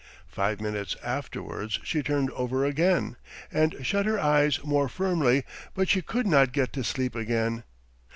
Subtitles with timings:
[0.27, 3.17] Five minutes afterwards she turned over again
[3.51, 5.43] and shut her eyes more firmly
[5.75, 7.63] but she could not get to sleep again.